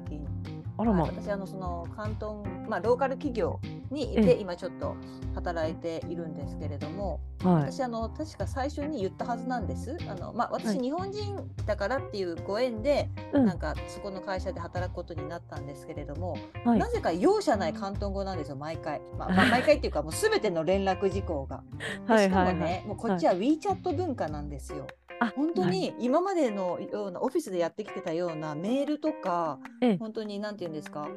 [0.79, 3.59] あらまあ、私あのその広東、まあ、ローカル企業
[3.91, 4.95] にいて今ちょっと
[5.35, 9.97] 働いているんですけれども、はい、私あの確か最初に言ったはずなんです。
[10.07, 21.61] あの、まあ、私、日本人だからっていうご縁で、うん、なんかそこの会社で働くことになったんですけれども、はい、なぜか容赦ない広東語なんですよ毎回、まあ、 まあ、毎回っていうかもう全ての連絡事項が。
[22.17, 24.87] しかもね、もうこっちは WeChat 文化なんですよ。
[25.35, 29.59] 本当に今までのようなオフィスでやってきてたようなメールとか、
[29.99, 31.09] 本当に何て言うんですか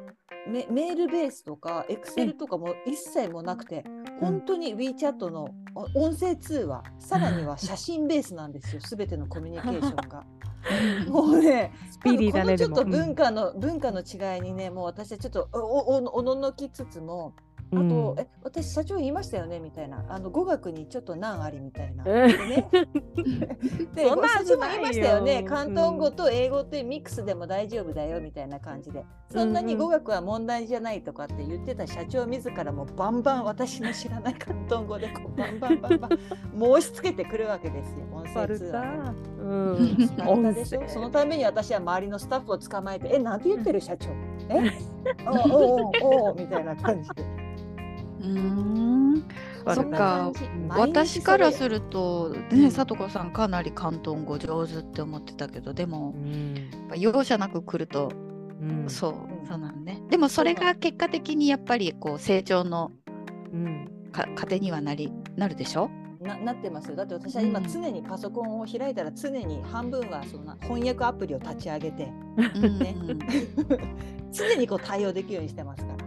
[0.47, 3.83] メメールベースとかエクセルとかも一切もなくて、
[4.19, 5.49] 本当に WeChat の
[5.95, 10.25] 音声通話さらには写真ベースなんですよ 全てのコミュニケーションが。
[11.09, 17.33] もうね、このちょっと文化の、文化の違いにね、もう私はちょっとおおおののきつつも、
[17.73, 19.59] あと、うん、え私社長言いましたよね？
[19.59, 20.03] みたいな。
[20.09, 22.03] あの語学にちょっと難ありみたいな。
[22.03, 22.27] ね、
[23.95, 25.43] で社長も言いましたよね。
[25.43, 36.79] 広東語と英語ってミックスでも大丈夫だよみたいな感じで、そんなに語学は問題じゃないとかって言ってた社長自らもバンバン私の知らない広東語でこうバンバンバンバン。
[36.81, 39.13] 申し付けてくるわけですよ音声通話。
[39.43, 44.09] うん、でしょそのために私は周りのスタッフを捕まえて「えなんて言ってる社長？
[44.49, 44.71] え？
[45.27, 47.42] おおおおみたいな感じで。
[48.23, 49.25] うん。
[49.73, 50.31] そっか。
[50.69, 58.11] 私からするとね聡子さんかなり広東語上手って思ってたけどでも、うん、容赦なく来ると、
[58.61, 60.01] うん、そうそうなんね。
[60.09, 62.91] でもそれが結果的にやっぱりこう成長の、
[63.53, 65.89] うん、か糧にはなりなるでしょ？
[66.21, 66.89] ななってます。
[66.89, 72.95] よだって私は今常にパソコンを開いたら常に半分はその翻訳アプリを立ち上げて、ね、
[74.31, 76.03] 常にこう対応できるようにしてますから。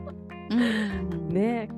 [0.48, 1.68] うん、ね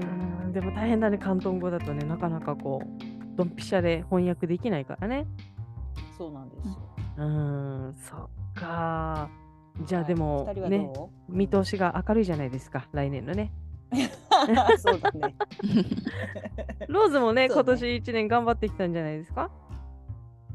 [0.00, 0.52] うん。
[0.52, 5.26] でも大変だね広東語だとねなかなかこうドンピシャで翻訳できないからね。
[6.16, 6.76] そうなんですよ。
[7.18, 9.28] うんそっか。
[9.86, 10.90] じゃあでも、はい、ね
[11.28, 13.52] 見通しが明るいじゃないですか来年のね。
[14.78, 15.34] そうだね。
[16.88, 19.50] ローズもね、ね、今年1年頑張ってきたんじゃないですか？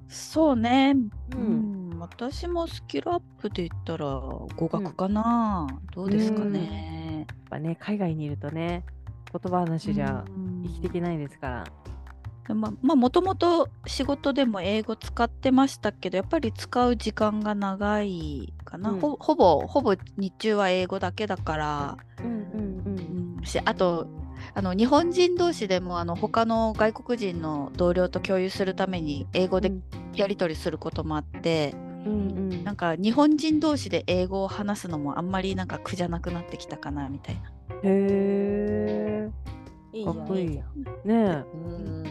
[0.08, 0.96] そうね、
[1.36, 8.86] うん、うん、私もスキルアップで言ったら語学かな、うん、どうですかね、やっぱね海外にいるとね
[9.34, 10.24] 言葉なしじゃ
[10.64, 11.64] 生きていけないですから。
[12.54, 21.98] まあもともと仕事でも英語使ってましたけどやっぱり使う時間が長いかな、うん、ほほぼほぼ日中は英語だけだから、
[23.64, 24.08] あと
[24.54, 29.72] あの日本人同士でもあの他の外国人の同僚と共有するために英語で
[30.14, 31.74] やり取りすることもあって、
[32.06, 32.16] うんう
[32.56, 37.53] ん、なんか日本人同士で英語を話すのもあんまりなんか苦じゃなくなってきたかなみたいな。
[37.84, 39.30] へ
[39.94, 40.04] え。
[40.06, 40.48] かっこいい。
[40.48, 40.64] ね
[41.06, 41.44] え。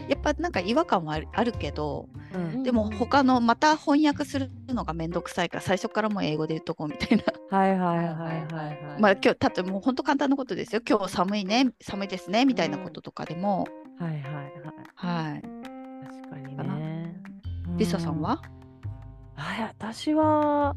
[0.09, 7.23] やっぱなんか違和感はあるけど、うん、でも他のまた翻訳するのがめんどくさいから最初からもう英語で言っとこうみたいな。
[7.57, 8.15] はいはいはいはい
[8.53, 9.01] はい。
[9.01, 10.81] まあ今日たってもう本当簡単なことですよ。
[10.87, 13.67] 今日寒いね寒いですねみたいなこととかでも。
[13.99, 14.53] はいはいはい。
[14.95, 15.41] はい。
[15.41, 17.21] 確かにね。
[17.77, 18.41] リサさんは？
[19.35, 20.75] はい、私は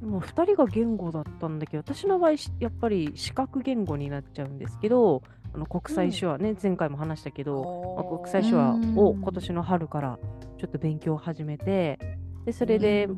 [0.00, 10.18] もう2人が言語だったんだけど、私の場合、やっぱり視覚言語になっちゃうんですけど、あの国際手話ね、うん、前回も話したけど、まあ、国際手話を今年の春から
[10.58, 11.98] ちょっと勉強を始めて、
[12.44, 13.08] でそれで、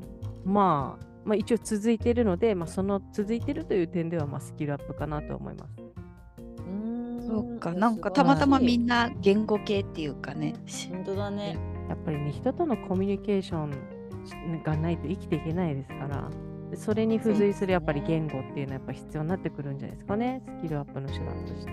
[0.45, 5.83] まあ、まあ、一応続いているので、まあ、その続いているという点ではまあスキルアップかなと思います。
[7.25, 10.55] そうかなんかたまたまみんな言語系っていうかね。
[10.91, 11.57] 本当だね。
[11.89, 16.29] やっぱりね人とのコミュニケーションがないと生きていけないですから。
[16.77, 21.73] それに付随するやっぱり言語っていうのはやっぱ必要になってくるんじゃないですかね、スキルアップの手段として。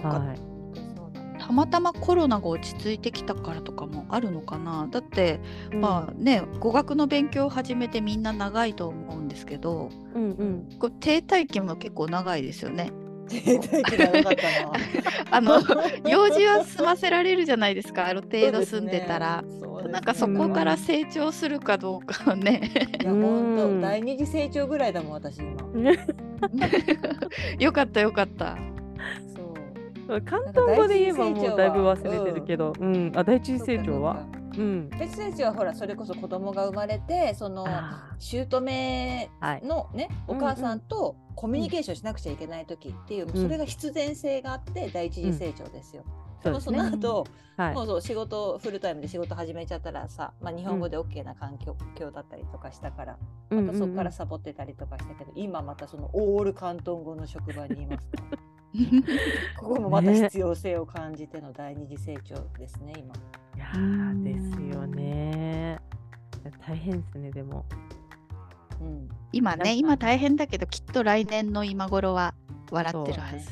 [0.00, 4.88] はい、たまたまコロナが落ち着いてきたからとかもあるのかな。
[4.90, 5.40] だって、
[5.72, 12.92] うん、まあね語学の勉強を始めてみんな長いと思うんですけど、うんうん、これ停滞期も結構長いですよね。
[15.30, 15.62] あの
[16.06, 18.06] 用事は済ませられるじゃないですか。
[18.06, 19.48] ある程度住んでたら、ね、
[19.88, 22.70] なんかそこから成長するかどうかね。
[23.00, 25.52] いや本当第二次成長ぐらいだもん私今。
[27.58, 28.56] よかったよかった。
[29.34, 29.42] そ
[30.14, 30.20] う。
[30.20, 34.26] 広東語で言えばもうだいぶ忘れてるけど、うん、うん、あ第一次成長は？
[34.54, 37.66] うん、第一次成長はほらそれこそ子供が生まれてその
[38.18, 39.62] 姑のね、はい、
[40.28, 46.04] お母さんとコミュニケーションしなくちゃいけない時っていう、うん、それが必然性があって第一次成長ですよ。
[46.42, 47.26] でもその後、
[47.56, 51.76] はい、もうそう仕事フルタイムで仕事始めちゃったらさ、まあ、日本語で OK な環境,、
[52.10, 53.18] だったりとかしたから
[53.50, 58.38] またそこからサボってたりとかしたけど、今またそのオール広東語の職場にいますから
[59.58, 63.14] ここもまた必要性を感じての第二次成長ですね今。
[63.54, 65.78] いやですよね。
[66.66, 67.66] 大変ですねでも。
[68.80, 72.34] うん、今ね今大変だけどきっと来年の今頃は
[72.70, 73.50] 笑ってるはず。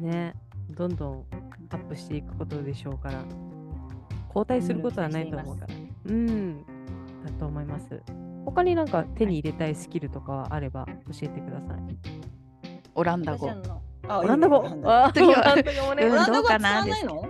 [0.00, 0.10] ね。
[0.10, 1.24] ねどんどん
[1.70, 3.24] アップしていくことでしょうから
[4.28, 5.74] 交代することはないと思うから。
[6.06, 6.62] うん、
[7.24, 8.02] だと思います。
[8.44, 11.98] 他になんか手に入れたいスキルとかあれば教えてください。
[12.94, 13.46] オランダ語。
[13.46, 13.78] オランダ語？
[14.08, 14.62] オランダ語
[15.94, 16.06] ね。
[16.06, 17.28] オランダ語使わないの？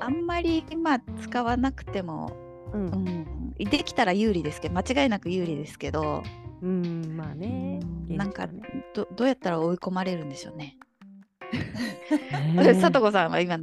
[0.00, 2.36] あんまり今使わなくても、
[2.72, 6.24] うん、うん、できたら有利ですけど間違いなく有利ですけど、
[6.60, 8.48] うん、まあね、なんか
[8.92, 10.76] どどうやったら追い込まれるんでしょうね。
[12.80, 13.58] さとこさんは今、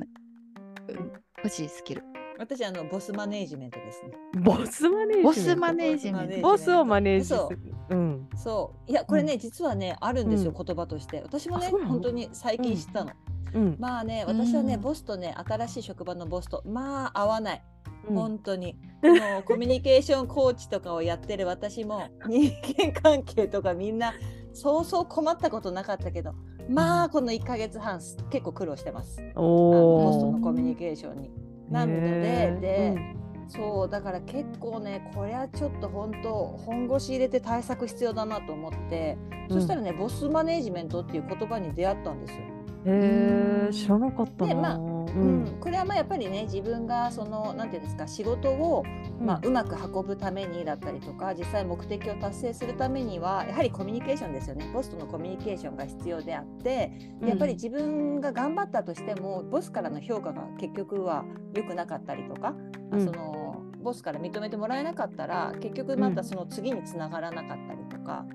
[1.43, 2.03] 欲しいスキル。
[2.39, 4.11] 私あのボスマネージメントですね。
[4.41, 5.23] ボスマネージメント。
[5.23, 6.41] ボスマネージメント。
[6.41, 7.59] ボスをマネージする。
[7.89, 8.29] うん。
[8.35, 8.91] そう。
[8.91, 11.21] いやこれね、実はねあるんですよ、言葉として。
[11.21, 13.11] 私もね本当に最近知ったの。
[13.53, 17.63] うん、まあね私はね、ボスとね新しい職場のボスとまあ合わない。
[18.07, 24.13] 本当に、うん、もうコミュニケーションコーチとかをやってる私も人間関係とかみんな
[24.53, 26.33] そうそう困ったことなかったけど
[26.69, 27.99] まあこの1か月半
[28.29, 29.21] 結構苦労してます。
[29.35, 31.31] ボスとのコミュニケーションに。
[31.69, 39.17] なのでで、うん、そうだから結構ねこれはちょっと本当本腰入れて対策必要だなと思って、
[39.49, 42.52] そしたらねボスマネージメントっていう言葉に出会ったんですよ。
[42.85, 48.83] へえ知らなかったで、まあうん、これはまあやっぱりね自分がそのなんていうんですか仕事を、
[49.21, 54.69] まあ、うまく運ぶためにだったりとか実際目的を達成するためにはやはりコミュニケーションですよね。
[54.73, 56.91] ボスとのコミュニケーションが必要であって
[57.21, 62.55] やっぱり自分が頑張ったとしてもボスからの評価が結局は良くなかったりとか、
[62.91, 63.42] うん、その
[63.83, 68.25] ボスから認めてもらえなかったら結局またその次につながらなかったりとか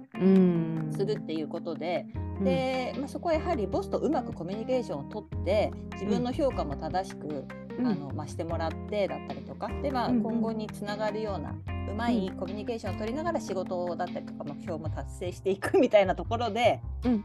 [0.96, 2.06] するっていうことで、
[2.38, 7.44] うん、で、まあ、そこはやはりボスとうまくコミュニケーションをとって自分の評価も正しく、
[7.78, 11.54] うん、あのまあ、してもらってだったりとかで、まあ、今後につながるような
[11.90, 16.80] うまいコミュニケーションを取りながら仕事だったりとか目標も達成していくみたいなところで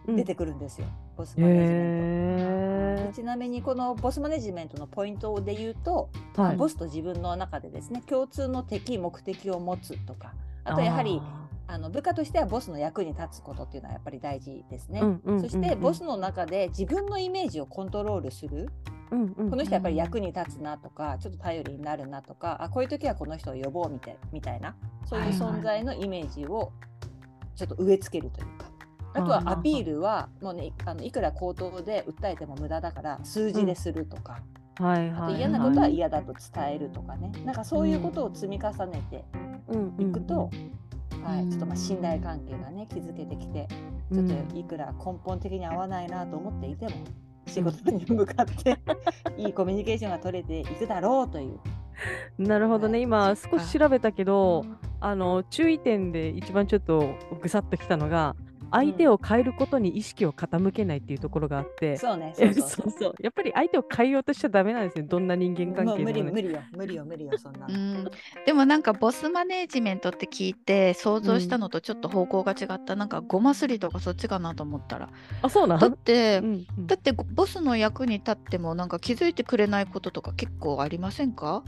[0.08, 2.73] 出てくるんですよ、ボスマネジメント。
[3.14, 11.22] ちなみにこのボスマネジメントのポイントで言うと、はい、ボスと自分の中でですね共通の敵目的を持つとかあとやはり
[11.68, 15.02] あの部下としてはボスの役に立つことっていうのはやっぱり大事ですね。
[15.42, 18.70] そしてボスの中で自分のイメージをコントロールする。
[19.10, 24.76] この人やっぱり役に立つなとかちょっと頼りになるなとかあこういう時はこの人を呼ぼうみたいみたいな
[25.06, 26.72] そういう存在のイメージを
[27.56, 28.73] ちょっと植え付けるというか。
[29.14, 34.40] あとはアピールはもうねあのいくら口頭で訴えても無駄だから数字でするとか、
[34.80, 37.32] はいはい、あと嫌なことは嫌だと伝えるとかね。
[37.46, 39.24] なんかそういうことを積み重ねて
[40.02, 40.50] いくと、
[41.24, 43.68] はい、ちょっとまあ信頼関係がね築けてきて
[44.12, 46.92] ちょっといくら根本的に合わないなと思っていても、
[47.48, 48.80] 仕事に向かって
[49.38, 51.60] いいコミュニケーションが取れていくだろうという。
[52.38, 54.66] なるほどね、今少し調べたけど、
[55.00, 58.36] あの注意点で一番ちょっとぐさっときたのが、
[58.74, 63.14] 相手を変えることに意識を傾けないっていうところがあって、そうねそう そうそう。
[63.22, 65.06] やっぱり相手を変えようとしちゃダメなんですよ。
[65.08, 66.62] どんな人間関係も、ね、無理無理よ。
[66.72, 68.10] 無理よ無理よそんな、うん、
[68.46, 75.10] でもなんかボスマネージメントって聞いて想像したのとちょっと方向が違った、うん、なんかごますりとかそっちかなと思ったら。
[75.42, 81.64] あそうなだって、うんうん、だってボスの役に立ってもなんか気づいてくれないこととか結構ありませんか？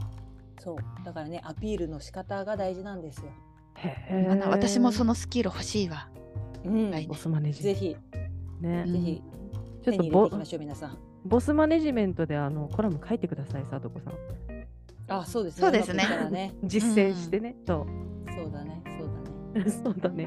[0.58, 0.76] そう。
[1.04, 3.30] だからねアピールの仕方が大事なんですよ。
[3.76, 6.08] へあの私もそののスキル欲しいわ。
[7.06, 8.18] ボスマネジメンぜひト
[8.66, 9.22] ね、うんぜひ
[9.84, 10.98] ちょっとボいきましょう皆さん。
[11.24, 14.14] ボスマネジメントであのコラム書いてください、さとこさん。
[15.08, 15.60] あそうですね。
[15.60, 16.54] そうですね。
[16.64, 17.54] 実践してね。
[17.66, 17.86] そ
[18.26, 18.32] う。
[18.32, 19.08] そうだねそう
[19.54, 19.70] だね。
[19.84, 20.24] そうだね。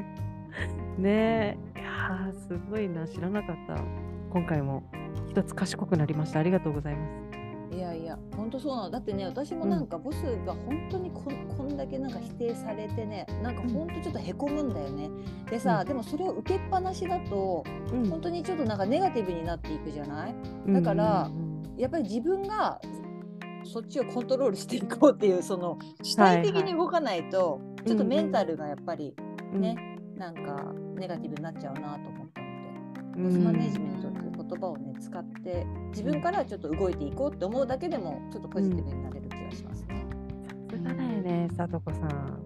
[0.97, 1.79] ねえ。
[1.79, 3.05] いやーすごいな。
[3.07, 3.75] 知らなかった。
[4.31, 4.83] 今回も
[5.27, 6.39] 一つ賢くなりました。
[6.39, 7.28] ありがとうございます。
[7.79, 8.89] いやいや、本当そうなの。
[8.89, 10.15] だってね、私もなんかボス
[10.45, 15.09] が本当にこんこんだけなんか否定されてね、なんか本当ちょっとへこむんだよね。
[15.49, 15.87] でさ、うん。
[15.87, 17.63] でもそれを受けっぱなしだと、
[17.93, 18.09] うん。
[18.09, 20.35] 本当にちょっとなんかネガティブになっていくじゃない？
[20.73, 21.79] だからうんうん。
[21.79, 22.81] やっぱり自分が
[23.63, 29.15] そっちをコントロールしていこうっていう、その主体的に動かないと、いちょっとメンタルがやっぱり
[29.53, 30.65] うんね、なんか
[30.95, 32.47] ネガティブになっちゃうなと思ったの
[33.13, 33.21] で。
[33.21, 33.23] うん。
[33.23, 34.09] ボスマネジメント
[34.49, 40.05] 言葉をね使って自分からちょっと動いていこうって思うだけでもちょっとポジティブになれる気がしますね。
[40.69, 42.45] さすがだよね、さとこさん。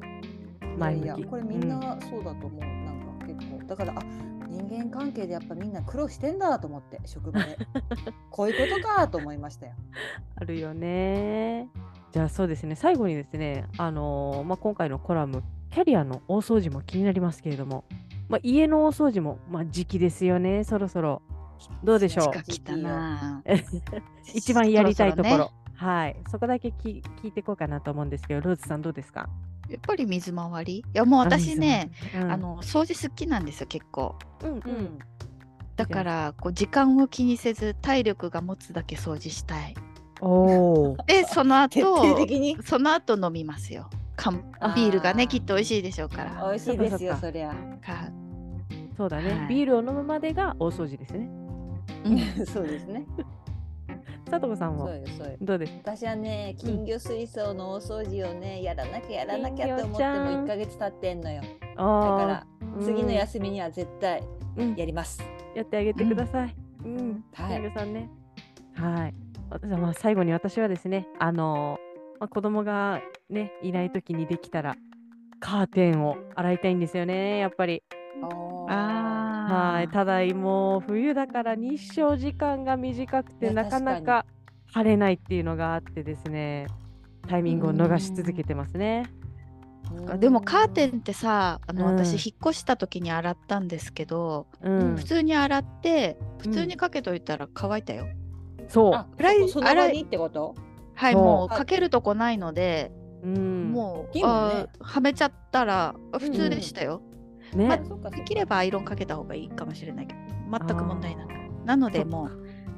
[0.74, 4.04] い前向いやこれみんなそうだと思う、なんか結構だからあ
[4.50, 7.58] 人間関係でやっぱみんな苦労してんだと思って職場で
[8.30, 9.74] こういうことかと思いましたよ。
[10.36, 11.70] あるよね。
[12.12, 15.42] じゃあそうですね、最後にですね、あのーまあ、今回のコラム、
[15.72, 17.86] キャリアの大掃除も気になりますけれども、
[18.30, 21.24] まあ、家の大掃除も、まあ、時期ですよね、そろそろ。
[21.84, 22.60] どうでしょう？
[22.64, 23.42] たな。
[24.34, 25.30] 一番やりたいところ。
[25.30, 26.16] そろそねはい。
[26.32, 29.28] そこだけき聞いていこうかなと思うんですけど、ローズさんどうですか？
[29.70, 30.78] やっぱり水回り？
[30.78, 34.16] いやもう私ね、、ああ、の掃除好きなんですよ結構。
[34.44, 35.00] うんううんん、
[35.76, 39.74] だからこう時間を気にせず体力が持つだけ掃除したい。
[40.22, 40.98] おお。
[41.08, 42.58] でその徹底後的に？
[42.64, 43.90] その後飲みますよ。
[44.16, 44.36] 缶
[44.76, 46.32] ビールがねきっと美味しいでしょうから。
[46.50, 47.50] 美味しいですよそりゃ。
[47.50, 48.10] か
[48.96, 51.28] そうだね、はいビールを飲むまでが大掃除ですね。
[52.06, 53.06] うん そうですね。
[54.30, 55.38] さとこさんもそうよそうよ。
[55.42, 55.74] どうです？
[55.84, 61.42] 私はね金魚水槽の大掃除をねやらなきゃやらなきゃって思っても1ヶ月経ってんのよ。
[61.42, 61.48] だ
[61.78, 64.24] あからー次の休みには絶対
[64.58, 65.22] うんやります。
[65.56, 66.56] やってあげてください。
[66.84, 67.24] うん。
[67.34, 68.10] はい金魚さんね。
[68.76, 69.14] はい。
[69.50, 74.76] 私はまあ最後に私はですね、あのーまあ、子供がね、いない時にできたら、
[75.40, 77.84] カーテンを洗いたいんですよね、やっぱり。
[78.70, 79.13] あ
[79.48, 79.88] はい。
[79.90, 84.26] ただ、もう冬だから日照時間が短くて、なかなか
[84.72, 86.68] 晴れないっていうのがあってですね、
[87.28, 89.10] タイミングを逃し続けてますね。
[90.08, 95.04] あでもカーテンってさあの、うん私引っ越した時に洗ったんですけど、うん普。
[95.04, 98.08] 通に洗って普通にかけといたら乾いたよ。
[98.70, 98.94] そう。
[98.94, 100.56] あ洗いその場にってこと？
[100.96, 102.92] はいもうかけるとこないので、
[103.24, 103.72] うん。
[103.72, 107.02] もう、ねはめちゃったらあ普通でしたよ。
[107.56, 107.68] ね。
[107.68, 110.20] まあできればアイロンかけた方がいいかもしれないけど
[110.52, 111.30] 全く問題なく
[111.66, 112.32] なのでもう、ま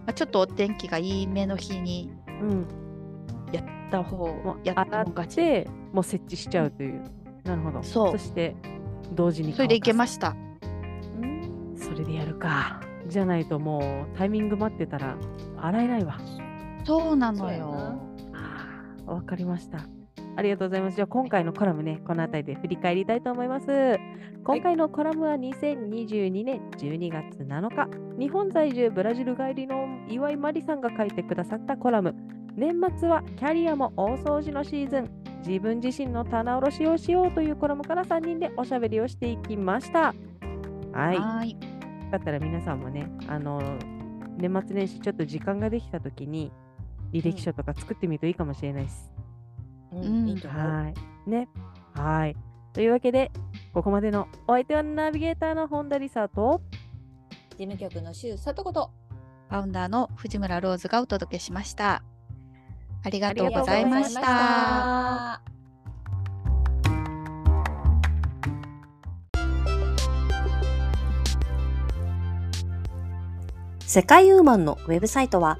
[0.07, 2.11] あ、ちょっとお天気がいい目の日に
[2.41, 2.67] うん。
[3.51, 7.03] やった方もうやった洗もん勝ちもう設置しちゃうという。
[7.43, 7.83] なるほど。
[7.83, 8.55] そうして、
[9.13, 10.35] 同時にそれでいけましした。
[11.77, 12.81] それでやるか。
[13.07, 15.15] じゃないともうタイミング待ってたら
[15.57, 16.19] 洗えないわ。
[16.83, 17.99] そうなのよ。
[19.05, 19.87] わかりました。
[20.37, 20.95] ありがとうございます。
[20.95, 23.97] じゃあ今回のコラムね、この辺りで振り返りたいと思います。
[24.43, 27.87] 今回のコラムは2022年12月7日、
[28.19, 32.13] 日本在住ブラジル帰りの岩井真理さんが書いてくださったコラム。
[32.55, 35.09] 年末はキャリアも大掃除のシーズン。
[35.45, 40.13] 自分自身の棚卸しをしようというコラムから3人でおしゃべりをしていきました。
[40.91, 41.17] はい。
[41.17, 41.51] はーい。
[41.51, 41.57] よ
[42.11, 43.61] かったら皆さんもね、あの
[44.37, 46.51] 年末年始ちょっと時間ができたときに
[47.13, 49.14] 履歴書とか作ってみるといいかもしれないです。
[50.01, 50.61] うんうんいいと思う。
[50.61, 51.29] はい。
[51.29, 51.47] ね。
[51.93, 52.35] はい。
[52.73, 53.31] というわけで、
[53.73, 56.61] ここまでのお相手はナビゲーターの本田理沙と、
[57.51, 58.91] 事務局の周里子と
[59.49, 62.03] ファウンダーの藤村ローズがお届けしました。
[63.03, 65.41] ありがとうごございましたた。
[73.85, 75.59] 世界ウーマンのウェブサイトは